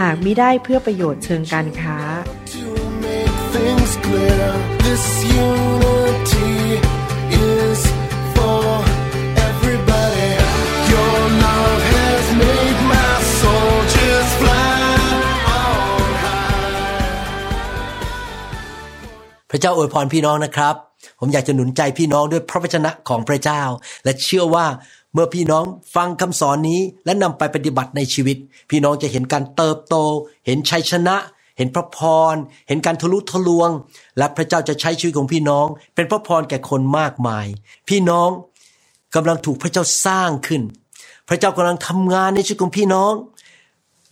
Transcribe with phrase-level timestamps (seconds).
[0.00, 1.98] หากมิได้เพื่อประโยชน์เชิงการค้า
[19.50, 20.74] พระเจ้าอวยพรพี่น้องนะครับ
[21.20, 23.62] ผมอยากจะหนุนใจพี่น้องด้วยพระวจนะของพระเจ้า
[24.04, 24.66] และเชื่อว่า
[25.16, 28.36] เมื่อพี่น้องฟังคำสอนนี้และนำไปปฏิบัติในชีวิต
[28.70, 29.96] พี่น้องจะเห็นการเติบโต
[30.46, 31.16] เห็นชัยชนะ
[31.58, 31.98] เห็นพระพ
[32.32, 32.34] ร
[32.68, 33.70] เห็นการทะลุทะลวง
[34.18, 37.46] และพระเจ้าจะใช้ชีวิตของพี่น้อง เป็นพระพรแก่คนมากมาย
[37.88, 38.30] พี่น้อง
[39.14, 40.62] กำลังถูกพระเจ้าสร้างขึ้น
[41.28, 43.12] พระเจ้ากำลังทำงานในชีวิตของพี่น้อง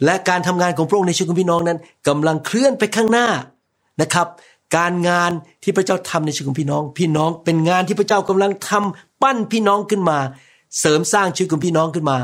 [0.05, 3.29] และการทำงานของพระองค์ในชีวิตของพี่น้องนั้นกำลังเคลื่อนไปข้างหน้า
[4.01, 4.27] นะครับ
[4.77, 5.31] การงาน
[5.62, 10.19] ที่พระเจ้าทำในชีวิตของพี่น้อง พี่น้องเป็นงานที่พระเจ้ากำลังทำปั้นพี่น้องขึ้นมา
[10.80, 12.19] เสริมสร้างชีวิตของพี่น้องขึ้นมา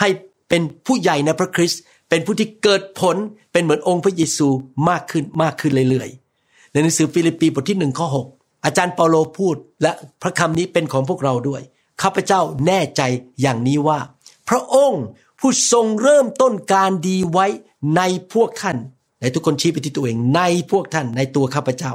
[0.00, 0.08] ให้
[0.48, 3.16] เป็นผู้ใหญ่ในพระคริสต์เป็นผู้ที่เกิดผล
[3.52, 4.48] เป็นเหมือนองค์พระเยซู
[4.88, 8.16] มากขึ้นมากขึ้นเรื่อยๆ ในหนังสือฟิลิปปีบทที่หนึ่งข้อห
[8.64, 11.62] อาจารย์เปาโลพูด และพระคำนี้เป็นของพวกเราด้วย
[12.02, 13.02] ข้าพเจ้าแน่ใจ
[13.40, 13.98] อย่างนี้ว่า
[14.48, 15.04] พระองค์
[15.40, 17.46] ผู้ทรงเริ่มต้นการดีไว้
[17.96, 18.02] ใน
[18.32, 18.76] พวกท่าน
[19.20, 21.92] ในทุกคนชี้ไปที่ตัวเองในพวกท่านในตัวข้าพเจ้า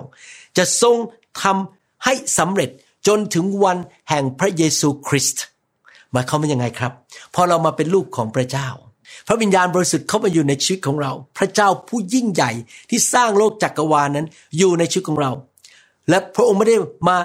[0.57, 0.95] จะทรง
[1.41, 2.69] ทำให้สำเร็จ
[3.07, 3.77] จนถึงวัน
[4.09, 5.44] แห่งพระเยซูคริสต์
[6.12, 6.92] หมายความว่ายังไงครับ
[7.36, 8.67] พอเรามาเป็นลูกของพระเจ้า
[9.28, 12.52] พระวิญญาณบริสุทธิ์เข้ามาอยู่ในชีวิตของเรา พระเจ้าผู้ยิ่งใหญ่
[12.90, 14.28] ที่สร้างโลกจักรวาลนั้น
[14.58, 15.31] อยู่ในชีวิตของเรา
[16.09, 16.75] และพระองค์ไม่ได้
[17.08, 17.18] มา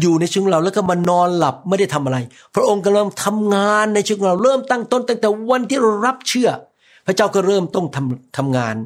[0.00, 2.18] อยู่ในชีวิตของเราแล้วก็มานอนหลับไม่ได้ทำอะไร
[2.54, 6.50] พระองค์กำลังทำงานในชีวิตของเราเริ่มตั้งต้นตั้งแต่วันที่เรารับเชื่อ
[7.06, 8.76] พระเจ้าก็เริ่มต้องทำทำงาน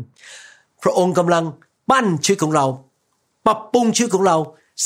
[0.82, 1.44] พระองค์กำลัง
[1.90, 2.66] ปั้นชีวิตของเรา
[3.46, 4.36] ปรับปรุงชีวิตของเรา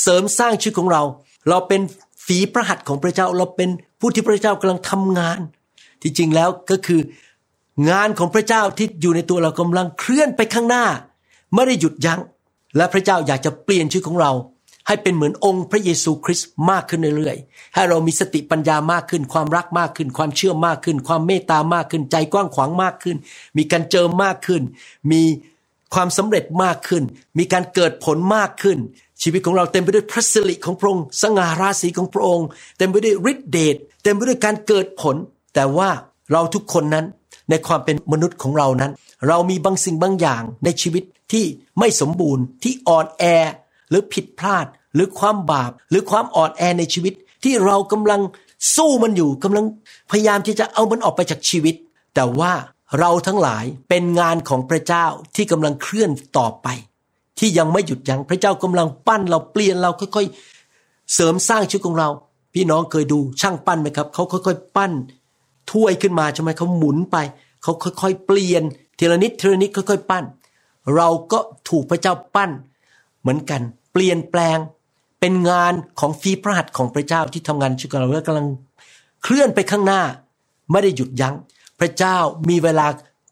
[0.01, 1.01] เสริมสร้างชีวิตของเรา
[1.49, 1.81] เราเป็น
[2.25, 5.39] ฝีพระหัตถ์ของพระเจ้าเราเป็น ผู้ที่พระเจ้ากำลังทำงาน
[6.01, 7.01] ที่จริงแล้วก็คือ
[7.89, 10.85] งานของพระเจ้าที่อยู่ในตัวเรากำลังเคลื่อนไปข้างหน้า
[11.53, 12.19] ไม่ได้หยุดยัง้ง
[12.77, 14.31] และพระเจ้าอยากจะเปลี่ยนชีวิตของเรา
[14.87, 23.17] ให้เป็นเหมือนองค์พระเยซูคริสต์มากขึ้นเรื่อยๆ ให้เรามีสติปัญญามากขึ้น ความรักมากขึ้น ความเชื่อมากขึ้น ความเมตตามากขึ้น ใจกว้างขวางมากขึ้น
[23.57, 24.61] มีการเจิมมากขึ้น
[25.11, 25.21] มี
[25.93, 27.03] ความสำเร็จมากขึ้น
[27.37, 28.77] มีการเกิดผลมากขึ้น
[29.21, 32.47] ชีวิตของเราเต็มไปด้วยพระสิริของพระองค์ สง่าราศีของพระองค์
[32.77, 35.15] เต็มไปด้วยฤทธิเดชเต็มไปด้วยการเกิดผล
[35.55, 35.89] แต่ว่า
[36.31, 37.05] เราทุกคนนั้น
[37.49, 38.91] ในความเป็นมนุษย์ของเรานั้น
[39.27, 41.45] เรามีบางสิ่งบางอย่างในชีวิตที่
[41.79, 43.23] ไม่สมบูรณ์ที่อ่อนแอ
[43.89, 47.13] หรือผิดพลาด หรือความบาป หรือความอ่อนแอในชีวิต
[47.43, 48.21] ที่เรากำลัง
[48.75, 49.65] สู้มันอยู่กำลัง
[50.11, 51.75] พยายามที่จะเอามันออกไปจากชีวิต
[52.15, 52.53] แต่ว่า
[52.99, 55.05] เราทั้งหลายเป็นงานของพระเจ้า
[55.35, 56.67] ที่กำลังเคลื่อนต่อไป
[57.39, 62.09] ที่ยังไม่หยุดยัง้งพระเจ้ากำลังปั้นเราเปลี่ยนเราค่อยๆ เสริมสร้างชีวิตของเรา
[62.53, 64.91] พี่น้องเคยดูช่างปั้นไหมครับเขาค่อยๆ ปั้น
[65.71, 67.17] ถ้วยขึ้นมาใช่ไหมเขาหมุนไป
[67.63, 68.63] เขาค่อยๆ เปลี่ยน
[68.99, 70.23] ทีละนิดทีละนิดค่อยๆ ปั้น
[70.95, 71.39] เราก็
[71.69, 72.51] ถูกพระเจ้าปั้น
[73.21, 73.61] เหมือนกัน
[73.93, 74.57] เปลี่ยนแปลง
[75.19, 78.47] เป็นงานของฟีพระหัตถ์ของพระเจ้าที่ทำงานชีวิตของเราและกำลัง
[79.23, 80.01] เคลื่อนไปข้างหน้า
[80.71, 81.35] ไม่ได้หยุดยัง้ง
[81.79, 82.17] พระเจ้า
[82.49, 82.87] มีเวลา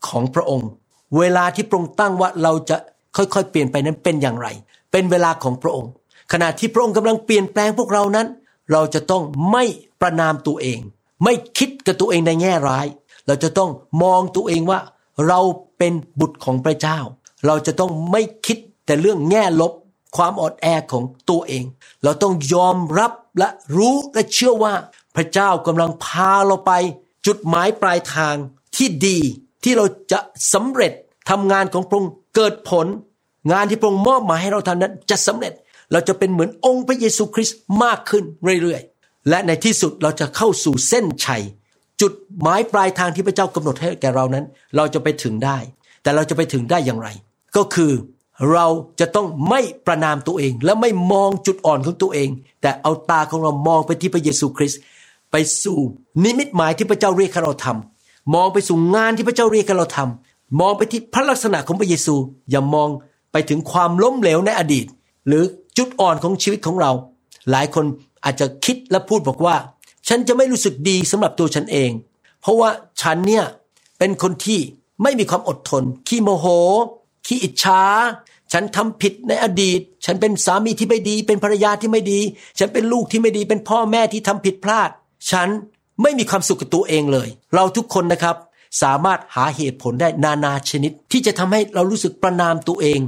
[0.07, 0.69] ของพระองค์
[1.17, 2.77] เวลาที่พระองค์ตั้งว่าเราจะ
[3.17, 4.47] ค่อยๆ เปลี่ยนไปนั้นเป็นอย่างไร
[4.91, 5.91] เป็นเวลาของพระองค์
[6.31, 8.27] ขณะที่พระองค์กำลังเปลี่ยนแปลงพวกเรานั้น
[8.71, 9.63] เราจะต้องไม่
[10.01, 10.79] ประนามตัวเอง
[11.23, 12.87] ไม่คิดกับตัวเองในแง่ร้าย
[13.27, 13.69] เราจะต้อง
[14.03, 14.79] มองตัวเองว่า
[15.27, 15.39] เรา
[15.77, 16.99] เป็นบุตรของพระเจ้า
[17.45, 19.73] เราจะต้องไม่คิดแต่เรื่องแง่ลบ
[20.17, 21.63] ความอ่อนแอของตัวเอง
[22.03, 24.73] เราต้องยอมรับและรู้และเชื่อว่า
[25.15, 26.71] พระเจ้ากำลังพาเราไป
[27.25, 28.35] จุดหมายปลายทาง
[28.75, 29.19] ที่ดี
[29.63, 30.19] ที่เราจะ
[30.53, 30.93] สำเร็จ
[31.29, 32.87] ทำงานของพระองค์ เกิดผล
[33.51, 35.53] งานที่พระองค์มอบหมายให้เราทำนั้นจะสำเร็จ
[35.91, 38.23] เราจะเป็นเหมือนองค์พระเยซูคริสต์มากขึ้น
[38.61, 41.43] เรื่อยๆ และในที่สุดเราจะเข้าสู่เส้นชัย
[42.01, 44.45] จุดหมายปลายทางที่พระเจ้ากำหนดให้แก่เรานั้น
[44.75, 45.57] เราจะไปถึงได้
[46.03, 47.09] แต่เราจะไปถึงได้อย่างไร
[47.55, 47.91] ก็คือ
[48.51, 48.67] เรา
[48.99, 52.29] จะต้องไม่ประนามตัวเอง และไม่มองจุดอ่อนของตัวเอง
[52.61, 54.79] แต่เอาตาของเรามองไปที่พระเยซูคริสต์
[55.31, 55.79] ไปสู่
[56.23, 62.15] นิมิตหมายที่พระเจ้าเรียกให้เราทำมองไปสู่งานที่พระเจ้าเรียกให้เราทำ มองไปที่พระลักษณะของพระเยซู
[62.49, 62.89] อย่ามอง
[63.31, 64.85] ไปถึงความล้มเหลวในอดีต
[65.27, 65.43] หรือ
[65.77, 66.91] จุดอ่อนของชีวิตของเรา
[67.51, 67.85] หลายคน
[68.23, 69.55] อาจจะคิดและพูดบอกว่า
[70.07, 71.91] ฉันจะไม่รู้สึกดีสำหรับตัวฉันเอง
[72.41, 72.69] เพราะว่า
[73.01, 73.45] ฉันเนี่ย
[73.99, 74.59] เป็นคนที่
[75.03, 76.45] ไม่มีความอดทน ขี้โมโห
[77.25, 77.81] ขี้อิจฉา
[78.53, 82.19] ฉันทำผิดในอดีต ฉันเป็นสามีที่ไม่ดี เป็นภรรยาที่ไม่ดี
[82.59, 84.89] ฉันเป็นลูกที่ไม่ดี เป็นพ่อแม่ที่ทำผิดพลาด
[85.31, 85.47] ฉัน
[86.01, 88.35] ไม่มีความสุขกับตัวเองเลย เราทุกคนนะครับ
[88.81, 92.99] สามารถหาเหตุผลได้นานาชนิด ที่จะทำให้เรารู้สึกประนามตัวเอง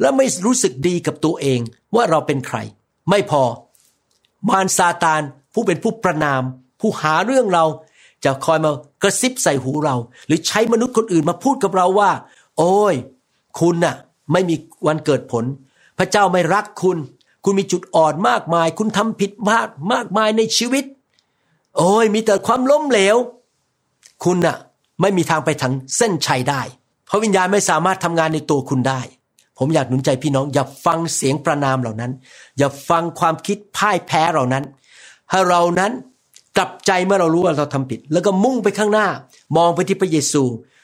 [0.00, 1.60] และไม่รู้สึกดีกับตัวเอง
[1.94, 2.58] ว่าเราเป็นใคร
[3.10, 3.42] ไม่พอ
[4.48, 5.22] มารซาตาน
[5.54, 6.42] ผู้เป็นผู้ประนาม
[6.80, 7.64] ผู้หาเรื่องเรา
[8.24, 8.70] จะคอยมา
[9.02, 9.96] กระซิบใส่หูเรา
[10.26, 12.10] หรือใช้มนุษย์คนอื่นมาพูดกับเราว่า
[12.58, 12.94] โอ้ย
[13.58, 13.96] คุณน่ะ
[14.32, 14.54] ไม่มี
[14.86, 15.44] วันเกิดผล
[15.98, 16.98] พระเจ้าไม่รักคุณ
[17.44, 20.84] คุณมีจุดอ่อนมากมาย คุณทำผิดมากมากมายในชีวิต
[21.76, 23.16] โอ้ยมีแต่ความล้มเหลว
[24.24, 24.56] คุณน่ะ
[25.00, 26.60] ไม่มีทางไปถึงเส้นชัยได้
[27.06, 29.00] เพราะวิญญาณไม่สามารถทำงานในตัวคุณได้
[29.58, 32.12] ผมอยากหนุนใจพี่น้อง อย่าฟังเสียงประนามเหล่านั้น
[32.58, 34.64] อย่าฟังความคิดพ่ายแพ้เหล่านั้น
[35.30, 35.92] ให้เรานั้น
[36.56, 39.08] กลับใจเมื่อเรารู้ว่าเราทำผิด แล้วก็มุ่งไปข้างหน้า
[39.56, 40.42] มองไปที่พระเยซู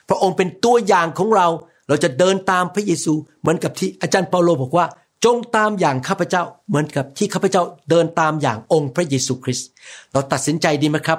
[0.09, 1.49] พระองค์เป็นตัวอย่างของเรา
[1.89, 4.87] เราจะเดินตามพระเยซู เหมือนกับที่อาจารย์เปาโลบอกว่า
[5.25, 9.69] จงตามอย่างข้าพเจ้าเหมือนกับที่ข้าพเจ้าเดินตามอย่างองค์พระเยซูคริสต์
[10.13, 11.19] เราตัดสินใจดีไหมครับ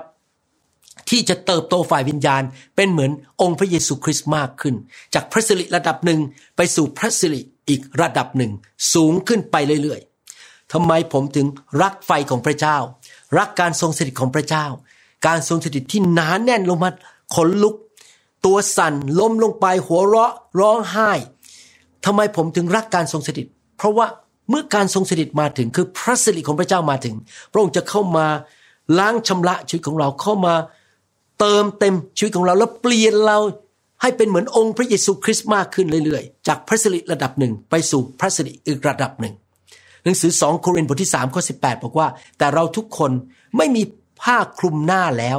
[1.10, 2.44] ที่จะเติบโตฝ่ายวิญญาณ
[2.76, 3.12] เป็นเหมือน
[3.42, 4.76] องค์พระเยซูคริสต์มากขึ้น
[5.14, 6.20] จากพระสิริระดับหนึ่ง
[6.56, 8.52] ไปสู่พระสิริอีกระดับหนึ่ง
[8.94, 11.48] สูงขึ้นไปเรื่อยๆทำไมผมถึง
[11.82, 12.78] รักไฟของพระเจ้า
[13.38, 14.66] รักการทรงสถิตของพระเจ้า
[15.28, 16.90] การทรงสถิตที่หนานแน่นลงมา
[17.36, 17.76] ขนลุก
[18.46, 21.12] ตัวสั่นล้มลงไปหัวเราะร้องไห้
[22.06, 23.48] ทำไมผมถึงรักการทรงสถิต
[23.78, 24.08] เพราะว่า
[24.50, 27.16] เมื่อการทรงสถิตมาถึงคือพระสิริของพระเจ้ามาถึง
[27.52, 28.28] พระองค์จะเข้ามา
[29.00, 30.54] ล้างชำระชีวิตของเราเข้ามา
[31.44, 33.40] เติมเต็มชีวิตของเราแล้วเปลี่ยนเรา
[34.02, 39.34] ให้เป็นเหมือนองค์พระเยซูคริสต์มากขึ้นเรื่อยๆ จากพระสิริระดับหนึ่งไปสู่พระสิริอีกระดับหนึ่ง
[40.04, 42.08] หนังสือสองโครินธ์บทที่3ข้อ18 บอกว่า
[42.38, 43.12] แต่เราทุกคน
[43.58, 43.84] ไม่มี
[44.22, 45.38] ผ้าคลุมหน้าแล้ว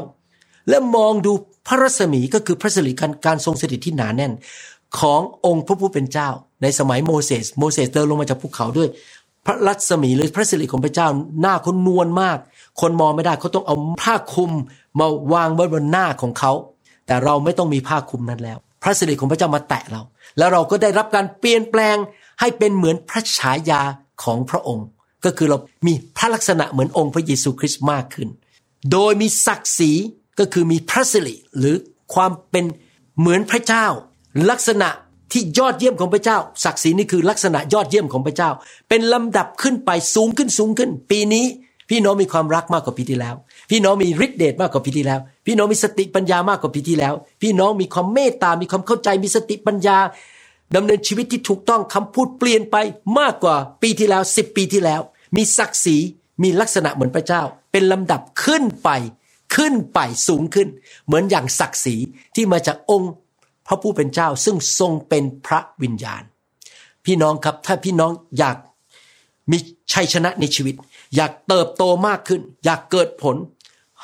[0.68, 1.32] และมองดู
[1.66, 4.32] พระรัศมีก็คือพระสิริการการทรงสถิตที่หนาแน่น
[4.98, 6.28] ขององค์พระผู้เป็นเจ้า
[6.62, 8.88] ในสมัยโมเสสโมเสสเดินลงมาจากภูเขาด้วย
[9.46, 11.08] พระรัศมีหรือพระสิริของพระเจ้า
[11.40, 12.38] หน้าเขานวลมาก
[12.80, 14.52] คนมองไม่ได้เขาต้องเอาผ้าคลุม
[15.00, 16.52] มาวางไว้บนหน้าของเขา
[17.06, 20.02] แต่เราไม่ต้องมีผ้าคลุมนั้นแล้ว พระสิริของพระเจ้ามาแตะเรา
[20.38, 21.96] แล้วเราก็ได้รับการเปลี่ยนแปลง
[22.40, 23.82] ให้เป็นเหมือนพระฉายา
[24.22, 24.86] ของพระองค์
[25.24, 28.28] ก็คือเรามีพระลักษณะเหมือนองค์พระเยซูคริสต์มากขึ้น
[28.92, 29.92] โดยมีศักดิ์ศรี
[30.38, 31.76] ก็คือมีพระสิริหรือ
[32.14, 32.64] ความเป็น
[33.18, 33.86] เหมือนพระเจ้า
[34.50, 34.88] ลักษณะ
[35.32, 38.50] ที่ยอดเยี่ยมของพระเจ้า ศักดิ์ศรีนี่คือลักษณะยอดเยี่ยมของพระเจ้า
[38.88, 41.46] เป็นลำดับขึ้นไปสูงขึ้นสูงขึ้น ปีนี้
[41.90, 43.34] พี่น้องมีความรักมากกว่าปีที่แล้ว
[43.70, 49.98] พี่น้องมีฤทธิเดชมากกว่าปีที่แล้ว พี่น้องมีสติปัญญามากกว่าปีที่แล้ว พี่น้องมีความเมตตา มีความเข้าใจ มีสติปัญญา
[50.76, 52.76] ดำเนินชีวิตที่ถูกต้องคำพูดเปลี่ยนไป
[53.18, 55.00] มากกว่าปีที่แล้วสิบปีที่แล้ว
[55.36, 55.96] มีศักดิ์ศรี
[56.42, 57.42] มีลักษณะเหมือนพระเจ้า
[57.72, 58.90] เป็นลำดับขึ้นไป
[59.56, 60.68] ขึ้นไปสูงขึ้น
[61.06, 61.96] เหมือนอย่างศักดิ์ศรี
[62.34, 63.12] ที่มาจากองค์
[63.66, 66.22] พระผู้เป็นเจ้า ซึ่งทรงเป็นพระวิญญาณ
[67.04, 68.56] พี่น้องครับถ้าพี่น้องอยาก
[69.50, 69.58] มี
[69.92, 70.74] ชัยชนะในชีวิต
[71.16, 73.36] อยากเติบโตมากขึ้น อยากเกิดผล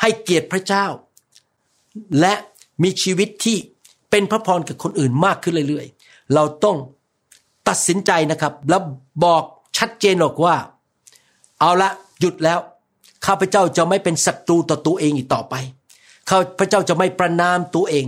[0.01, 0.87] ให้เกียรติพระเจ้า
[2.21, 2.35] และ
[2.83, 3.57] มีชีวิตที่
[4.11, 6.77] เป็นพระพรกับคนอื่นมากขึ้นเรื่อยๆ เราต้อง
[7.69, 8.83] ตัดสินใจนะครับ แล้ว
[9.25, 9.45] บอก
[9.79, 10.57] ชัดเจนออกว่า
[11.61, 11.91] เอาละ
[12.21, 12.59] หยุดแล้ว
[13.27, 15.55] ข้าพเจ้าจะไม่เป็นศัตรูต่อตัวเองอีกต่อไป
[16.29, 18.05] ข้าพเจ้าจะไม่ประนามตัวเอง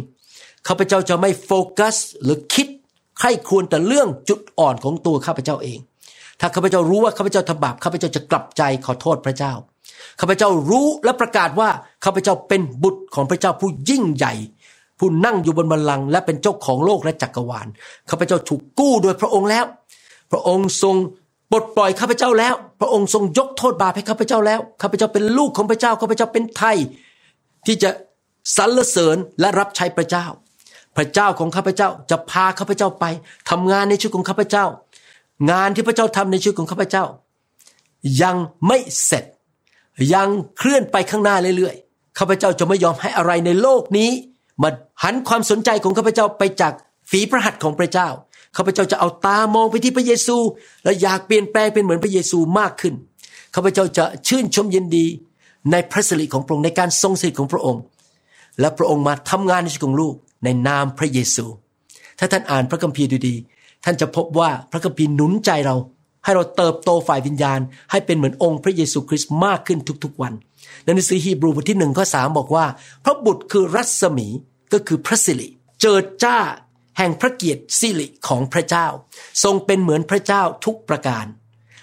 [0.67, 2.67] ข้าพเจ้าจะไม่โฟกัสหรือคิด
[3.19, 5.79] ใครควรแต่เรื่องจุดอ่อนของตัวข้าพเจ้าเอง
[6.43, 9.53] ถ้าข้าพเจ้ารู้ว่าข้าพเจ้าทำบาปข้าพเจ้าจะกลับใจขอโทษพระเจ้า
[10.21, 11.69] ข้าพเจ้ารู้และประกาศว่า
[12.05, 14.35] ข้าพเจ้าเป็นบุตรของพระเจ้าผู้ยิ่งใหญ่
[14.99, 17.67] ผู้นั่งอยู่บนบัลลังก์และเป็นเจ้าของโลกและจักรวาล
[18.11, 19.65] ข้าพเจ้าถูกกู้โดยพระองค์แล้ว
[20.33, 20.95] พระองค์ทรง
[21.51, 26.77] ปลดปล่อยข้าพเจ้าแล้ว พระองค์ทรงยกโทษบาปให้ข้าพเจ้าแล้วข้าพเจ้าเป็นลูกของพระเจ้าข้าพเจ้าเป็นไทย
[27.67, 27.91] ที่จะ
[28.57, 30.27] สรรเสริญและรับใช้พระเจ้า
[30.97, 33.05] พระเจ้าของข้าพเจ้าจะพาข้าพเจ้าไป
[33.51, 34.65] ทำงานในชีวิตของข้าพเจ้า
[35.51, 37.05] งานที่พระเจ้าทำในชีวิตของข้าพเจ้า
[38.23, 39.25] ยังไม่เสร็จ
[40.15, 44.11] ยังเคลื่อนไปข้างหน้าเรื่อยๆข้าพเจ้าจะไม่ยอมให้อะไรในโลกนี้
[44.63, 44.71] มา
[45.03, 46.73] หันความสนใจของข้าพเจ้าไปจาก
[47.11, 48.09] ฝีพระหัตถ์ของพระเจ้า
[48.57, 50.37] ข้าพเจ้าจะเอาตามองไปที่พระเยซู
[50.85, 52.95] และอยากเปลี่ยนแปลงเป็นเหมือนพระเยซูมากขึ้น
[53.55, 55.07] ข้าพเจ้าจะชื่นชมยินดี
[55.71, 57.83] ในพระสิริของพระองค์ในการทรงสิริของพระองค์
[58.61, 61.45] และพระองค์มาทำงานในชีวิตของลูกในนามพระเยซู
[62.19, 63.35] ถ้าท่านอ่านพระคัมภีร์ดูดี
[63.85, 65.77] ท่านจะพบว่าพระคัมภีร์หนุนใจเรา
[66.25, 67.61] ให้เราเติบโตฝ่ายวิญญาณ
[67.91, 70.33] ให้เป็นเหมือนองค์พระเยซูคริสต์มากขึ้นทุกๆวัน
[70.85, 72.67] ในหนังสือฮีบรูบทที่หนึ่งข้อสามบอกว่า
[73.05, 74.29] พระบุตรคือรัศมี
[74.73, 75.49] ก็คือพระสิริ
[75.81, 76.39] เจิดจ้า
[76.99, 78.87] แห่งพระเกียรติสิริของพระเจ้า
[79.45, 81.27] ทรงเป็นเหมือนพระเจ้าทุกประการ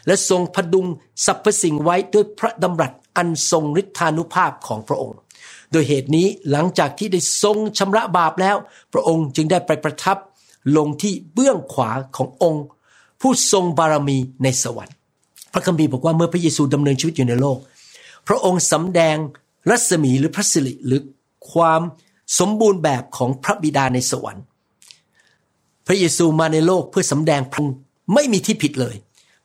[0.08, 0.88] และทรงพดุง
[1.26, 5.18] สรรพสิ่งไว้ด้วยพระดำรัสอันทรงฤทธานุภาพของพระองค์
[5.72, 8.56] โดยเหตุนี้หลังจากที่ได้ทรงชำระบาปแล้ว
[8.94, 10.18] พระองค์จึงได้ไปประทับ
[10.78, 12.66] ลงที่เบื้องขวาขององค์
[13.22, 14.96] ผู้ทรงบารมีในสวรรค์
[15.54, 17.58] พระคัมภีร์บอกว่าเมื่อพระเยซูดำเนินชีวิตอยู่ในโลก
[18.28, 19.18] พระองค์สำแดง
[19.70, 21.02] รัศมีหรือพระสิริหรือ
[21.52, 21.82] ความ
[22.40, 24.44] สมบูรณ์แบบของพระบิดาในสวรรค์
[25.88, 27.76] พระเยซูมาในโลกเพื่อสำแดงพระองค์
[28.14, 28.96] ไม่มีที่ผิดเลย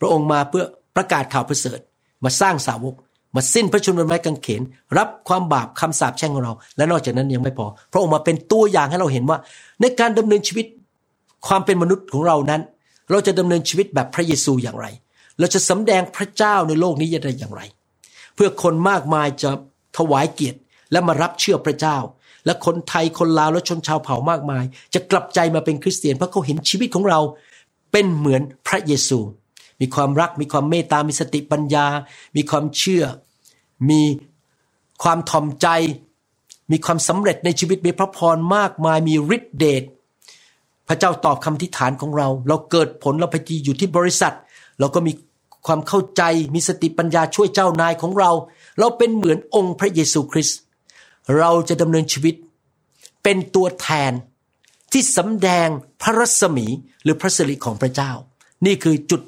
[0.01, 0.65] พระองค์มาเพื่อ
[0.97, 1.79] ประกาศข่าวประเสริฐ
[2.25, 2.95] มาสร้างสาวก
[3.35, 4.63] มาสิ้นพระชนม์บนไม้กางเขน
[4.99, 9.39] รับความบาปคำสาปแช่งของเรา และนอกจากนั้นยังไม่พอ พระองค์มาเป็นตัวอย่างให้เราเห็นว่า
[9.81, 10.67] ในการดำเนินชีวิต
[11.47, 12.63] ความเป็นมนุษย์ของเรานั้น
[13.11, 14.87] เราจะดำเนินชีวิตแบบพระเยซูอย่างไร
[15.39, 17.63] เราจะสำแดงพระเจ้าในโลกนี้ได้อย่างไร
[18.35, 19.51] เพื่อคนมากมายจะ
[19.97, 20.59] ถวายเกียรติ
[20.93, 21.97] และมารับเชื่อพระเจ้า
[22.47, 27.21] และคนไทยคนลาวและชนชาวเผ่ามากมาย จะกลับใจมาเป็นคริสเตียนเพราะเขาเห็นชีวิตของเรา
[27.93, 29.19] เป็นเหมือนพระเยซู
[29.81, 31.87] มีความรัก มีความเมตตา มีสติปัญญา
[32.37, 33.05] มีความเชื่อ
[33.91, 34.03] มี
[35.03, 35.69] ความถ่อมใจ
[36.71, 39.83] มีความสำเร็จในชีวิต มีพระพรมากมาย มีฤทธิเดช
[40.89, 44.35] พระเจ้าตอบคำทิฏฐานของเรา เราเกิดผลเราไปอยู่ที่บริษัท
[44.81, 45.13] เราก็มี
[45.67, 46.23] ความเข้าใจ
[46.55, 48.31] มีสติปัญญาช่วยเจ้านายของเรา
[48.79, 50.59] เราเป็นเหมือนองค์พระเยซูคริสต์
[51.39, 52.35] เราจะดำเนินชีวิต
[53.23, 54.13] เป็นตัวแทน
[54.93, 55.69] ที่สำแดง
[56.03, 56.67] พระรัศมี
[57.03, 58.11] หรือพระสิริของพระเจ้า
[58.67, 59.23] นี่คือจุด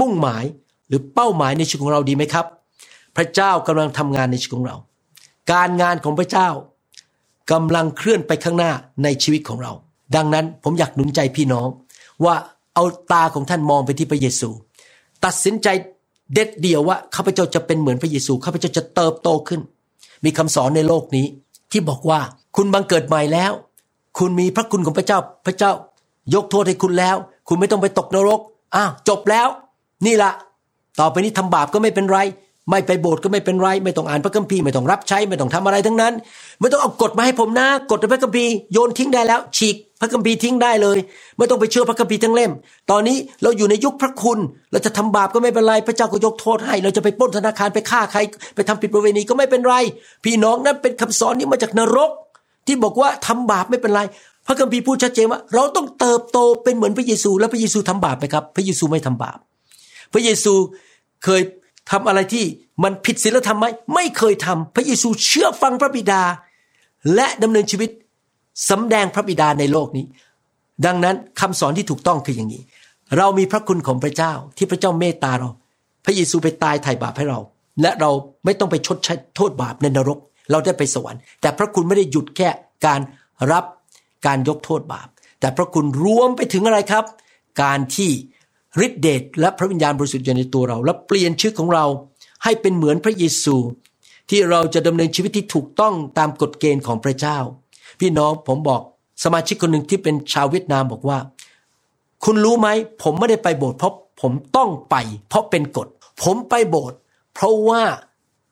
[0.00, 0.44] มุ่งหมาย
[0.88, 2.46] หรือเป้าหมายในชีวิตของเราดีไหมครับ
[3.16, 4.76] พระเจ้ากำลังทำงานในชีวิตของเรา
[5.52, 6.48] การงานของพระเจ้า
[7.52, 9.72] กำลังเคลื่อนไปข้างหน้าในชีวิตของเรา
[10.16, 11.68] ดังนั้นผมอยากหนุนใจพี่น้อง
[12.24, 12.34] ว่า
[12.74, 14.48] เอาตาของท่านมองไปที่พระเยซู
[15.24, 15.68] ตัดสินใจ
[16.34, 19.60] เด็ดเดียวว่าข้าพเจ้าจะเป็นเหมือนพระเยซูข้าพเจ้าจะเติบโตขึ้น
[20.24, 21.26] มีคำสอนในโลกนี้
[21.70, 22.20] ที่บอกว่า
[22.56, 23.52] คุณบังเกิดใหม่แล้ว
[24.18, 25.72] คุณมีพระคุณของพระเจ้าพระเจ้า
[26.34, 27.16] ยกโทษให้คุณแล้ว
[27.48, 28.40] คุณไม่ต้องไปตกนรก
[28.74, 29.48] อ้าวจบแล้ว
[30.06, 30.32] นี่ละ
[31.00, 32.18] ต่อไปนี้ทำบาปก็ไม่เป็นไร
[32.70, 36.12] ไม่ไปโบสถ์ก็ไม่เป็นไร ไม่ต้องอ่านพระคัมภีร์ไม่ต้องรับใช้ไม่ต้องทำอะไรทั้งนั้น
[36.60, 40.98] ไม่ต้องเอากฎมาให้ผมนะกฎในพระคัมภีร์โยนทิ้งได้แล้ว ฉีกพระคัมภีร์ทิ้งได้เลย
[41.38, 42.52] ไม่ต้องไปเชื่อพระคัมภีร์ทั้งเล่ม
[42.90, 44.38] ตอนนี้เราอยู่ในยุคพระคุณ
[44.72, 48.18] เราจะทำบาปก็ไม่เป็นไร พระเจ้าก็ยกโทษให้ เราจะไปปล้นธนาคารไปฆ่าใคร
[48.54, 49.74] ไปทำผิดประเวณีก็ไม่เป็นไร
[50.24, 52.10] พี่น้องนั้นเป็นคำสอนนี้มาจากนรก
[52.66, 54.00] ที่บอกว่าทำบาปไม่เป็นไร
[54.46, 59.38] พระคัมภีร์พูดชัดเจนว่า เราต้องเติบโตเป็นเหมือนพระเยซู แล้วพระเยซูทำบาปไหมครับ พระเยซูไม่ทำบาป
[60.12, 60.52] พระเยซู
[61.24, 61.42] เคย
[61.92, 62.44] ทำอะไรที่
[62.82, 66.22] มันผิดศีลธรรมไหมไม่เคยทำพระเยซูเชื่อฟังพระบิดา
[67.14, 67.90] และดำเนินชีวิต
[68.70, 70.04] สำแดงพระบิดาในโลกนี้
[70.86, 72.62] ดังนั้นคำสอนที่ถูกต้องคืออย่างนี้
[73.16, 75.48] เรามีพระคุณของพระเจ้าที่พระเจ้าเมตตาเรา
[76.04, 77.40] พระเยซูไปตายไถ่บาปให้เรา
[77.82, 78.10] และเรา
[78.44, 80.18] ไม่ต้องไปชดใช้โทษบาปในนรก
[80.50, 82.48] เราได้ไปสวรรค์ แต่พระคุณไม่ได้หยุดแค่
[82.86, 83.00] การ
[83.52, 83.64] รับ
[84.26, 85.08] การยกโทษบาป
[85.40, 87.04] แต่พระคุณรวมไปถึงอะไรครับ
[87.62, 88.10] การที่
[88.86, 91.86] ฤทธิเดชและพระวิญญาณบริสุทธิ์อยู่ในตัวเรา และเปลี่ยนชีวิตของเรา
[92.44, 93.56] ให้เป็นเหมือนพระเยซู
[94.30, 97.38] ที่เราจะดำเนินชีวิตที่ถูกต้องตามกฎเกณฑ์ของพระเจ้า
[98.00, 98.80] พี่น้องผมบอก
[99.24, 101.18] สมาชิกคนหนึ่งที่เป็นชาวเวียดนามบอกว่า
[102.24, 102.68] คุณรู้ไหม
[103.02, 104.96] ผมไม่ได้ไปโบสถ์เพราะผมต้องไป
[105.28, 105.88] เพราะเป็นกฎ
[106.22, 106.98] ผมไปโบสถ์
[107.34, 107.82] เพราะว่า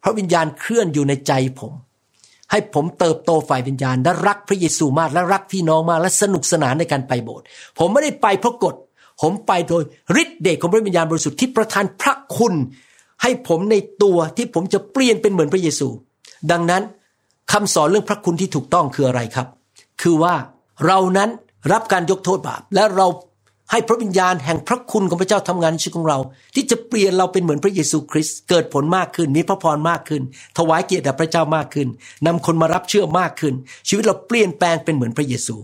[0.02, 1.72] พระวิญญาณเคลื่อนอยู่ในใจผม
[2.50, 7.44] ให้ผมเติบโตฝ่ายวิญญาณและรักพระเยซูมากและรักพี่น้องมากและสนุกสนานในการไปโบสถ์
[7.78, 8.74] ผมไม่ได้ไปเพราะกฎ
[9.20, 9.82] ผมไปโดย
[10.22, 12.54] ฤทธิเดชของพระวิญญาณบริสุทธิ์ที่ประทานพระคุณ
[13.22, 15.88] ให้ผมในตัวที่ผมจะเปลี่ยนเป็นเหมือนพระเยซู
[16.50, 16.82] ดังนั้น
[17.52, 19.46] คำสอนเรื่องพระคุณที่ถูกต้องคืออะไรครับ
[20.02, 20.34] คือว่า
[20.86, 21.30] เรานั้น
[21.72, 23.06] รับการยกโทษบาปและเรา
[23.72, 26.18] ให้พระวิญญาณแห่งพระคุณของพระเจ้าทำงานในชีวิตของเรา
[26.54, 30.22] ที่จะเปลี่ยนเราเป็นเหมือนพระเยซูคริสต์เกิดผลมากขึ้น มีพระพรมากขึ้น
[30.58, 31.88] ถวายเกียรติแด่พระเจ้ามากขึ้น
[32.26, 33.54] นำคนมารับเชื่อมากขึ้น
[33.88, 35.56] ชีวิตเราเปลี่ยนแปลงเป็นเหมือนพระเยซู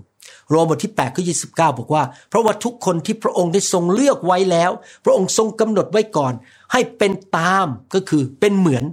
[0.50, 4.70] โรมบทที่8ข้อ29 บอกว่า เพราะว่าทุกคนที่พระองค์ได้ทรงเลือกไว้แล้ว
[5.04, 6.32] พระองค์ทรงกำหนดไว้ก่อน
[6.72, 8.84] ให้เป็นตามก็คือเป็นเหมือน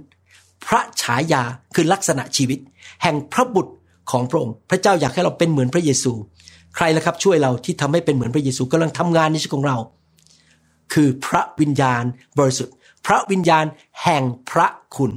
[0.66, 1.42] พระฉายา
[1.74, 2.58] คือลักษณะชีวิต
[3.02, 3.72] แห่งพระบุตร
[4.10, 6.12] ของพระองค์ พระเจ้าอยากให้เราเป็นเหมือนพระเยซู
[6.76, 9.76] ใครล่ะครับช่วยเราที่ทำให้เป็นเหมือนพระเยซูกำลังทำงานในชีวิตของเรา
[10.92, 12.04] คือพระวิญญาณ
[12.38, 12.74] บริสุทธิ์
[13.06, 13.64] พระวิญญาณ
[14.02, 15.12] แห่งพระคุณ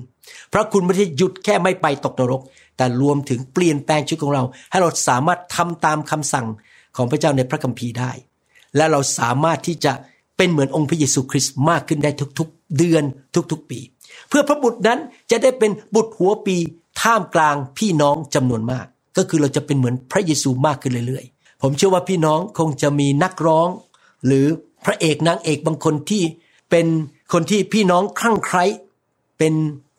[0.53, 2.41] พระคุณไม่ได้หยุดแค่ไม่ไปตกนรก
[2.77, 6.47] แต่รวมถึงเปลี่ยนแปลงชีวิตของเรา ให้เราสามารถทำตามคำสั่ง
[6.95, 8.11] ของพระเจ้าในพระคัมภีร์ได้
[8.75, 9.93] และเราสามารถที่จะ
[10.37, 13.03] เป็นเหมือนองค์พระเยซูคริสต์มากขึ้นได้ทุกๆ เดือน
[13.51, 13.79] ทุกๆ ปี
[14.29, 14.99] เพื่อพระบุตรนั้น
[15.31, 16.55] จะได้เป็นบุตรหัวปี
[17.01, 18.85] ท่ามกลางพี่น้องจำนวนมาก
[19.17, 23.69] ก็คือเราจะเป็นเหมือนพระเยซูมากขึ้นเรื่อยๆ ผมเชื่อว่าพี่น้องคงจะมีนักร้อง
[24.25, 24.45] หรือ
[24.85, 26.23] พระเอกนางเอกบางคนที่
[26.69, 26.87] เป็น
[27.33, 28.65] คนที่พี่น้องคลั่งไคล้
[29.37, 29.53] เป็น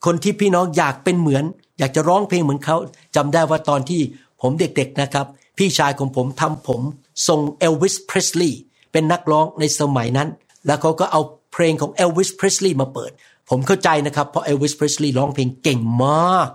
[0.06, 1.44] คนที่พี่น้องอยากเป็นเหมือน
[1.78, 2.76] อยากจะร้องเพลงเหมือนเขา
[3.16, 4.00] จำได้ว่าตอนที่
[4.40, 5.26] ผมเด็กๆนะครับ
[5.58, 6.80] พี่ชายของผมทำผม
[7.28, 8.61] ทรงเอลวิสเพรสลีย์
[8.92, 10.28] เป็นนักร้องในสมัยนั้น
[10.66, 11.20] แล้วเขาก็เอา
[11.52, 13.11] เพลงของเอลวิสเพรสลีย์มาเปิด
[13.50, 16.49] ผมเข้าใจนะครับ เพราะเอลวิสเพรสลีย์ร้องเพลงเก่งมาก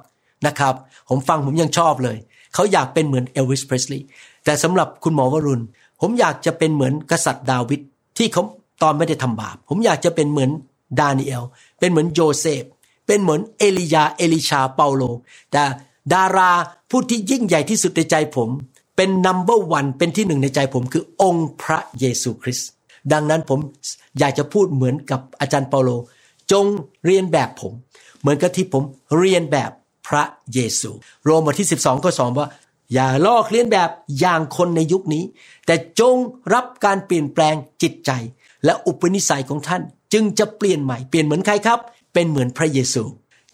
[0.48, 0.75] นะครับ
[1.10, 2.18] ผมฟังผมยังชอบเลย
[2.53, 4.06] เขาอยากเป็นเหมือนเอลวิสเพรสลีย์
[4.46, 5.63] แต่สำหรับคุณหมอวรุณ
[6.01, 7.80] ผมอยากจะเป็นเหมือนกษัตริย์ดาวิด
[8.18, 8.44] ที่เขา
[8.84, 10.51] ตอนไม่ได้ทำบาป ผมอยากจะเป็นเหมือน
[11.00, 11.44] ดานิเอล
[11.80, 12.63] เป็นเหมือนโยเซฟ
[13.05, 15.03] เป็นเหมือนเอลียาเอลิชาเปาโล
[15.51, 15.63] แต่
[16.13, 16.51] ดารา
[16.89, 18.50] ผู้ที่ยิ่งใหญ่ที่สุดในใจผม
[18.95, 22.69] เป็น number one เป็นที่หนึ่งในใจผมคือองค์พระเยซูคริสต์
[23.12, 23.60] ดังนั้นผม
[24.19, 25.89] อยากจะพูดเหมือนกับอาจารย์เปาโล
[26.51, 26.65] จง
[27.05, 27.74] เลียนแบบผม
[28.22, 28.83] เหมือนกับที่ผม
[29.17, 29.72] เลียนแบบ
[30.07, 30.89] พระเยซู
[31.24, 32.48] โรมบทที่ 12 ก็สอนว่า
[32.93, 35.24] อย่าลอกเลียนแบบอย่างคนในยุคนี้
[35.65, 36.15] แต่จง
[36.53, 38.12] รับการเปลี่ยนแปลงจิตใจ
[38.65, 39.81] และอุปนิสัยของท่าน
[40.13, 41.79] จึงจะเปลี่ยนใหม่ เปลี่ยนเหมือนใครครับ
[42.13, 43.03] เป็นเหมือนพระเยซู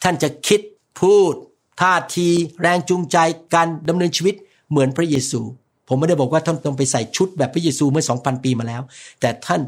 [0.04, 0.62] ท่านจะคิด
[1.00, 1.34] พูด
[1.82, 2.28] ท่าที
[2.62, 3.18] แรงจูงใจ
[3.56, 4.36] การดำเนินชีวิต
[4.70, 5.42] เหมือนพระเยซู
[5.88, 8.82] ผมไม่ได้บอกว่าท่านต้องไปใส่ชุดแบบพระเยซูเมื่อ2,000ปีมาแล้ว
[9.20, 9.62] แต่ท่าน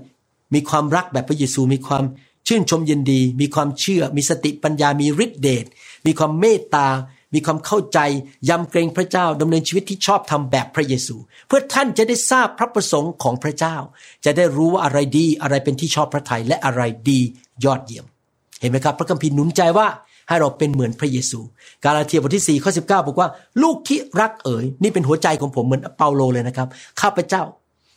[0.54, 2.04] มีความรักแบบพระเยซูมีความ
[2.48, 5.66] ชื่นชมยินดี มีความเชื่อ มีสติปัญญามีฤทธิเดช
[6.06, 6.88] มีความเมตตา
[7.34, 8.00] มีความเข้าใจ
[8.50, 11.16] ยำเกรงพระเจ้าดำเนินชีวิตที่ชอบทำแบบพระเยซู
[11.48, 13.76] เพื่อท่านจะได้ทราบพระประสงค์ของพระเจ้า
[14.26, 17.20] จะได้รู้ว่าอะไรดีอะไรเป็นที่ชอบพระทัยและอะไรดี
[17.66, 18.06] ยอดเยี่ยม
[18.62, 19.88] เห็นไหมครับ พระคัมภีร์หนุนใจว่า
[20.28, 21.40] ให้เราเป็นเหมือนพระเยซู
[21.84, 23.30] กาลาเทียบทที่4ข้อ19บอกว่า
[23.64, 26.68] ลูกที่รักเอ๋ยนี่เป็นหัวใจของผมเหมือนเปาโลเลยนะครับ
[27.02, 27.44] ข้าพเจ้า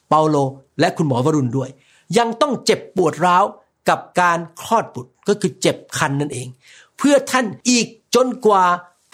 [0.09, 0.37] เปาโล
[0.81, 1.71] และคุณหมอวรุณด้วย
[2.19, 3.45] ยังต้องเจ็บปวดร้าว
[3.89, 6.49] กับการคลอดบุตรก็คือเจ็บคันนั่นเอง
[6.99, 8.65] เพื่อท่านอีกจนกว่า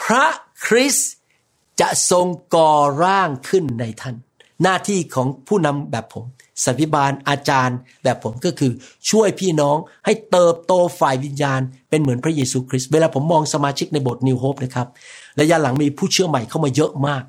[0.03, 0.27] พระ
[0.67, 1.11] คริสต์
[1.81, 4.17] จะทรงก่อร่างขึ้นในท่าน
[4.63, 6.25] หน้าที่ของผู้นำแบบผม
[6.65, 8.73] สัพิบาลอาจารย์แบบผมก็คือ
[9.11, 14.87] ช่วยพี่น้องให้เติบโตฝ่ายวิญญาณ เป็นเหมือนพระเยซูคริสต์เวลาผมมองสมาชิกในโบสถ์นิวโฮปนะครับ
[15.41, 17.25] ระยะหลังมีผู้เชื่อใหม่เข้ามาเยอะมาก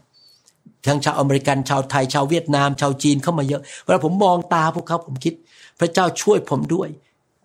[0.88, 5.34] ทั้งชาวอเมริกันชาวไทยชาวเวียดนาม ชาวจีนเข้ามาเยอะ เวลาผมมองตาพวกเขาผมคิด
[5.80, 6.90] พระเจ้าช่วยผมด้วย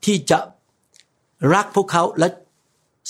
[0.05, 0.39] ที่จะ
[1.55, 2.29] รักพวกเขาและ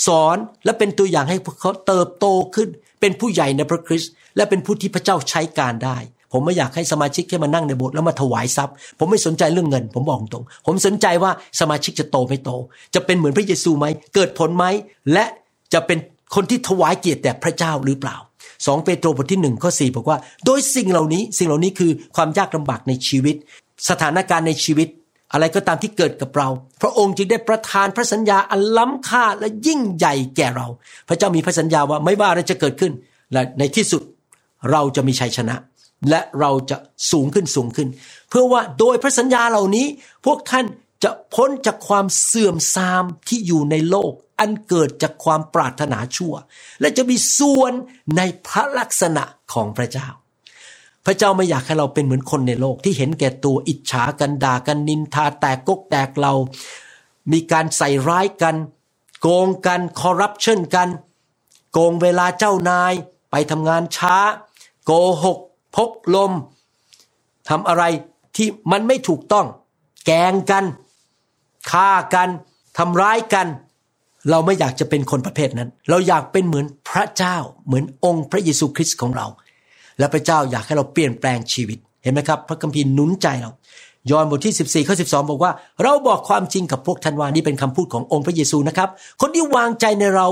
[0.07, 2.69] สอนและเป็นตัวอย่างให้พวกเขาเติบโตขึ้น
[3.01, 5.99] เป็นผู้ใหญ่ในพระคริสต์และเป็นผู้ที่พระเจ้าใช้การได้
[6.37, 12.51] ผมไม่อยากให้สมาชิกแค่มานั่งในโบสถ์แล้วมาถวายทรัพย์ ผมไม่สนใจเรื่องเงิน ผมบอกตรง ผมสนใจว่าสมาชิกจะโตไม่โต
[12.95, 14.65] จะเป็นเหมือนพระเยซูไหม เกิดผลไหม
[15.13, 15.25] และ
[15.73, 15.99] จะเป็น
[16.35, 18.17] คนที่ถวายเกียรติแด่พระเจ้าหรือเปล่า
[18.67, 23.37] สองเปโตรบทที่หนึ่งข้อสี่บอกว่า โดยสิ่งเหล่านี้ สิ่งเหล่านี้คือความยากลำบากในชีวิต
[23.89, 24.89] สถานการณ์ในชีวิต
[25.33, 26.49] อะไรก็ตามที่เกิดกับเรา
[26.83, 30.67] พระองค์จึงได้ประทานพระสัญญาอันล้ำค่าและยิ่งใหญ่แก่เรา
[31.09, 32.93] พระเจ้ามีพระสัญญาว่าไม่ว่าอะไรจะเกิดขึ้น
[33.33, 34.03] และในที่สุด
[34.73, 35.57] เราจะมีชัยชนะ
[36.11, 36.77] และเราจะ
[37.11, 37.89] สูงขึ้นสูงขึ้น
[38.29, 39.87] เพื่อว่าโดยพระสัญญาเหล่านี้
[40.27, 40.67] พวกท่าน
[41.05, 46.35] จะพ้นจากความเสื่อมทรามที่อยู่ในโลก อันเกิดจากความปรารถนาชั่ว
[46.81, 47.73] และจะมีส่วน
[48.17, 50.09] ในพระลักษณะของพระเจ้า
[51.07, 56.33] พระเจ้าไม่อยากให้เราเป็นเหมือนคนในโลกที่เห็นแก่ตัวอิจฉากันด่ากันนินทาแตกกกแตกเรา
[57.33, 58.57] มีการใส่ร้ายกัน
[59.21, 60.89] โกงกันคอร์รัปชันกัน
[61.73, 62.93] โกงเวลาเจ้านาย
[63.31, 64.17] ไปทำงานช้า
[64.85, 64.93] โก
[65.25, 65.39] หก
[65.77, 66.33] พกลม
[67.49, 67.85] ทำอะไร
[68.37, 69.47] ที่มันไม่ถูกต้อง
[70.07, 70.65] แกงกัน
[71.71, 72.29] ฆ่ากัน
[72.79, 73.47] ทำร้ายกัน
[74.31, 77.37] เราไม่อยากจะเป็นคนประเภทนั้น เราอยากเป็นเหมือนพระเจ้า
[77.67, 79.27] เหมือนองค์พระเยซูคริสต์ของเรา
[79.99, 83.51] และพระเจ้าอยากให้เราเปลี่ยนแปลงชีวิตเห็นไหมครับ พระคัมภีร์หนุนใจเรา
[84.11, 88.89] ยอห์นบทที่ 14 ข้อ 12 บอกว่า เราบอกความจริงกับพวกท่านว่านี่เป็นคำพูดขององค์พระเยซูนะครับ
[89.21, 90.27] คนที่วางใจในเรา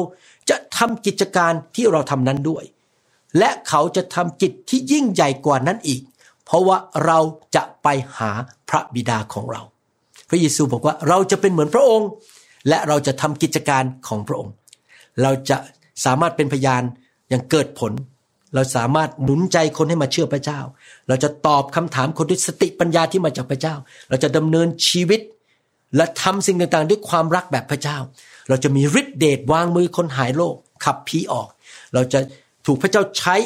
[0.51, 2.65] จะทำกิจการที่เราทำนั้นด้วย
[3.39, 6.01] และเขาจะทำกิจที่ยิ่งใหญ่กว่านั้นอีก
[6.45, 7.19] เพราะว่าเรา
[7.57, 8.31] จะไปหา
[8.69, 9.63] พระบิดาของเรา
[10.29, 12.09] พระเยซูบอกว่าเราจะเป็นเหมือนพระองค์
[12.69, 14.53] และเราจะทำกิจการของพระองค์
[15.23, 15.57] เราจะ
[16.05, 16.83] สามารถเป็นพยาน
[17.29, 17.93] อย่างเกิดผล
[18.55, 20.61] เราสามารถหนุนใจคนให้มาเชื่อพระเจ้า
[21.09, 23.75] เราจะตอบคำถามคนด้วยสติปัญญาที่มาจากพระเจ้า
[24.09, 25.21] เราจะดำเนินชีวิต
[25.97, 27.97] และทำสิ่งต่างๆ ด้วยความรักแบบพระเจ้า
[28.49, 31.49] เราจะมีฤทธิเดชวางมือคนหายโรคขับผีออก
[31.95, 32.21] เราจะ
[32.67, 33.37] ถูกพระเจ้าใช้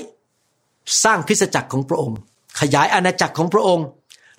[1.04, 2.18] สร้างคริสตจักรของพระองค์
[2.60, 3.86] ขยายอาณาจักรของพระองค์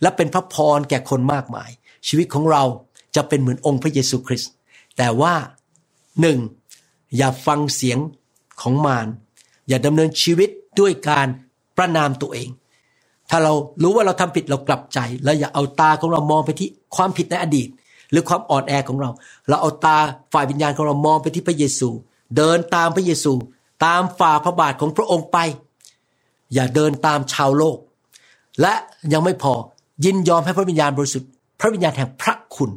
[0.01, 1.69] และเป็นพระพรแก่คนมากมาย
[2.07, 2.63] ชีวิตของเรา
[3.15, 4.51] จะเป็นเหมือนองค์พระเยซูคริสต์
[4.97, 5.33] แต่ว่า
[6.21, 6.39] หนึ่ง
[7.17, 7.99] อย่าฟังเสียง
[8.61, 9.07] ของมาร
[9.67, 11.27] อย่าดำเนินชีวิตด้วยการ
[11.77, 12.49] ประนามตัวเอง
[13.29, 17.67] ถ้าเรารู้ว่าเราทำผิดเรากลับใจ แล้วอย่าเอาตาของเรามองไปที่ความผิดในอดีต
[18.11, 19.09] หรือความอ่อนแอของเรา
[19.47, 19.97] เราเอาตา
[20.33, 21.89] ฝ่ายวิญญาณของเรามองไปที่พระเยซู
[22.37, 23.33] เดินตามพระเยซู
[23.85, 25.37] ตามฝ่าพระบาทของพระองค์ไป
[26.53, 27.77] อย่าเดินตามชาวโลก
[28.61, 28.73] และ
[29.13, 29.53] ยังไม่พอ
[30.05, 32.71] ยินยอมให้พระวิญญาณบริสุทธิ์ พระวิญญาณแห่งพระคุณ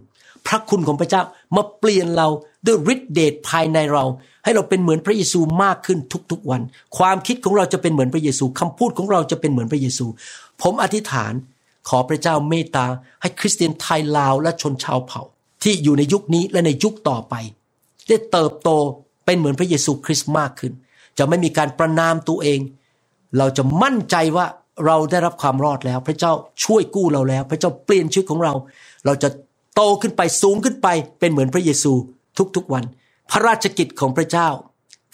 [0.47, 1.23] พระคุณของพระเจ้า
[1.57, 2.29] มาเปลี่ยนเรา
[2.67, 4.05] ด้วยฤทธิเดชภายในเรา
[4.45, 5.99] ให้เราเป็นเหมือนพระเยซูมากขึ้น
[6.31, 6.61] ทุกๆวัน
[6.99, 10.07] ความคิดของเราจะเป็นเหมือนพระเยซูคำพูดของเราจะเป็นเหมือนพระเยซู
[10.63, 11.33] ผมอธิษฐาน
[11.89, 12.87] ขอพระเจ้าเมตตา
[13.21, 15.23] ให้คริสเตียนไทยลาวและชนชาวเผ่า
[15.63, 17.35] ที่อยู่ในยุคนี้และในยุคต่อไป
[18.09, 18.71] ได้เติบโต
[19.25, 20.73] เป็นเหมือนพระเยซูคริสต์มากขึ้น
[21.19, 22.61] จะไม่มีการประนามตัวเอง
[23.39, 24.47] เราจะมั่นใจว่า
[24.87, 26.33] เราได้รับความรอดแล้ว พระเจ้า
[26.65, 28.53] ช่วยกู้เราแล้ว พระเจ้าเปลี่ยนชีวิตของเรา
[29.07, 29.29] เราจะ
[29.75, 31.93] โตขึ้นไปสูงขึ้นไป เป็นเหมือนพระเยซู
[32.57, 32.85] ทุกๆวัน
[33.31, 34.49] พระราชกิจของพระเจ้า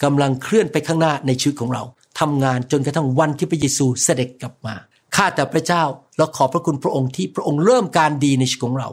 [0.03, 1.83] กำลังเคลื่อนไปข้างหน้าในชีวิตของเรา
[2.19, 4.75] ทำงานจนกระทั่งวันที่พระเยซูเสด็จกลับมา
[5.15, 5.83] ข้าแต่พระเจ้า
[6.17, 8.89] เราขอบพระคุณพระองค์ที่พระองค์เริ่มการดีในชีวิตของเรา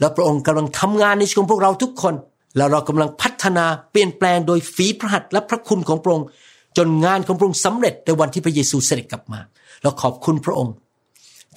[0.00, 2.14] แล้วพระองค์กำลังทำงานในชีวิตของพวกเราทุกคน
[2.56, 6.26] แล้วเรากำลังพัฒนาเปลี่ยนแปลงโดยฝีพระหัตถ์และพระคุณของพระองค์
[6.76, 9.40] จนงานของพระองค์สำเร็จในวันที่พระเยซูเสด็จกลับมา
[9.82, 10.74] เราขอบคุณพระองค์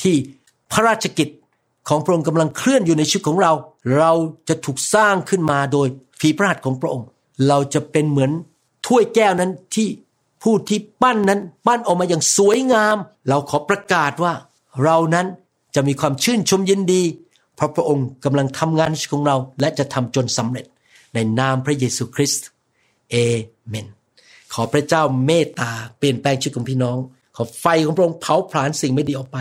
[0.01, 0.15] ที่
[0.71, 1.29] พระราชกิจ
[1.89, 3.51] ของพระองค์กำลังเคลื่อนอยู่ในชีวิตของเรา
[3.97, 4.11] เรา
[4.49, 5.87] จะถูกสร้างขึ้นมาโดย
[6.19, 7.07] ฝีพระหัตถ์ของพระองค์
[7.47, 8.31] เราจะเป็นเหมือน
[8.87, 9.87] ถ้วยแก้วนั้นที่
[10.43, 12.97] ผู้ที่ปั้นนั้นปั้นออกมาอย่างสวยงาม
[13.29, 14.33] เราขอประกาศว่า
[14.83, 15.27] เรานั้น
[15.75, 17.03] จะมีความชื่นชมยินดี
[17.55, 20.65] เพราะพระองค์กำลังทำงานในชีวิตของเราและจะทำจนสำเร็จ
[21.13, 22.47] ในนามพระเยซูคริสต์
[23.11, 23.15] เอ
[23.67, 23.87] เมน
[24.53, 26.97] ขอพระเจ้าเมตตาเปลี่ยนแปลงชีวิตของพี่น้อง
[27.35, 29.37] ขอไฟของพระองค์เผาผลาญสิ่งไม่ดีออกไป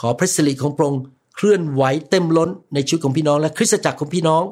[0.00, 1.02] ขอพระสิริของพระองค์
[1.36, 4.42] เคลื่อนไหวเต็มล้นในชีวิตของพี่น้อง และคริสตจักรของพี่น้อง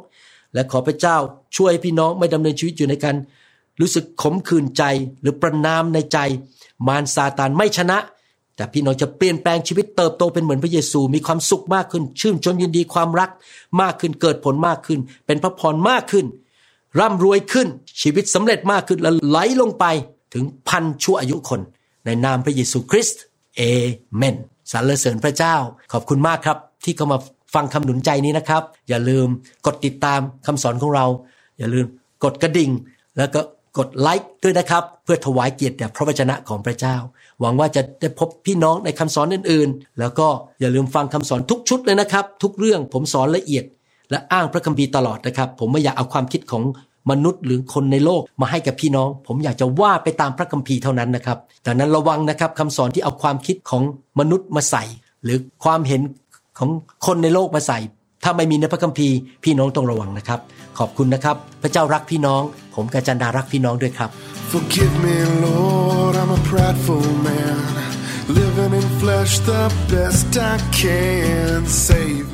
[0.54, 1.16] และขอพระเจ้า
[1.56, 3.16] ช่วยพี่น้องไม่ดำเนินชีวิตอยู่ในการ
[3.80, 4.82] รู้สึกขมขื่นใจ
[5.20, 6.18] หรือประนามในใจ
[6.86, 7.98] มารซาตานไม่ชนะ
[8.56, 13.30] แต่พี่น้องจะเปลี่ยนแปลงชีวิตเติบโตเป็นเหมือนพระเยซูมีความสุขมากขึ้น ชื่นชมยินดีความรัก
[13.80, 16.26] มากขึ้นเกิดผลมากขึ้น เป็นพระพรมากขึ้น
[17.00, 17.68] ร่ำรวยขึ้น
[18.00, 19.84] ชีวิตสำเร็จมากขึ้นและไหลลงไป
[20.34, 21.60] ถึงพันชั่วอายุคน
[22.04, 23.22] ในนามพระเยซูคริสต์
[23.56, 23.60] เอ
[24.16, 24.36] เมน
[24.72, 25.56] สรรเสริญพระเจ้า
[25.92, 27.18] ขอบคุณมากครับ ที่เข้ามา
[27.54, 29.28] ฟังคำหนุนใจนี้นะครับ อย่าลืม
[29.66, 31.06] กดติดตามคำสอนของเรา
[31.58, 31.86] อย่าลืม
[32.24, 32.70] กดกระดิ่ง
[33.18, 33.40] แล้วก็
[33.78, 36.96] กดไลค์ด้วยนะครับ เพื่อถวายเกียรติแด่พระวจนะของพระเจ้า
[37.40, 40.28] หวังว่าจะได้พบพี่น้องในคำสอนอื่นๆ แล้วก็
[40.60, 43.64] อย่าลืมฟังคำสอนทุกชุดเลยนะครับ ทุกเรื่องผมสอนละเอียด
[44.14, 46.62] และอ้างพระคัมภีร์ตลอดนะครับ ผมไม่อยากเอาความคิดของ
[47.10, 53.82] มนุษย์หรือคนในโลกมาให้กับพี่น้อง ผมอยากจะว่าไปตามพระคัมภีร์เท่านั้นนะครับดังนั้นระวังนะครับคำสอนที่เอาความคิดของ
[54.20, 54.84] มนุษย์มาใส่
[55.24, 56.00] หรือความเห็น
[56.58, 56.70] ของ
[57.06, 57.78] คนในโลกมาใส่
[58.24, 60.40] ถ้าไม่มีในพระคัมภีร์พี่น้องต้องระวังนะครับ
[60.78, 62.42] ขอบคุณนะครับ พระเจ้ารักพี่น้อง
[62.74, 64.10] ผมกาจันดารักพี่น้องด้วยครับ
[64.52, 67.58] Forgive me, Lord, I'm a prideful man.
[68.38, 71.66] Living in flesh the best I can.
[71.66, 72.33] Save me.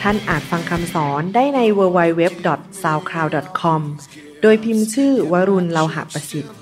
[0.00, 3.80] ท่านอาจฟังคำสอนได้ใน www.soundcloud.com
[4.42, 6.52] โดยพิมพ์ชื่อวรุณเลาหะประสิทธิ์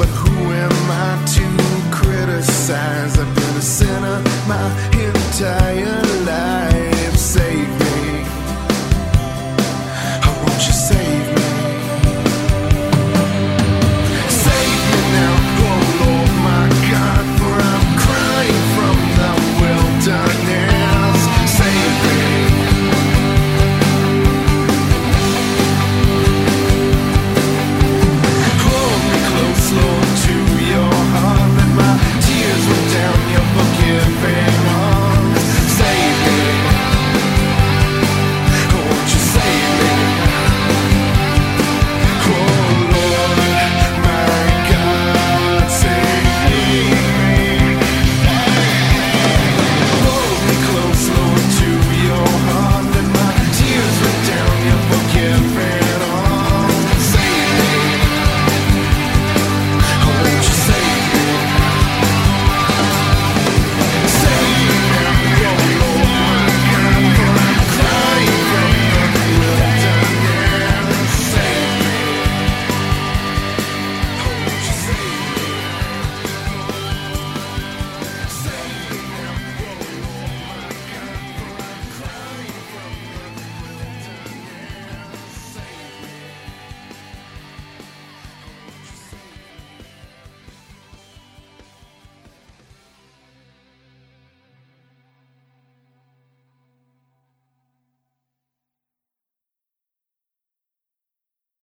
[0.00, 1.46] But who am I to
[1.98, 3.12] criticize?
[3.22, 4.18] I've been a sinner
[4.50, 4.64] my
[5.06, 6.77] entire life.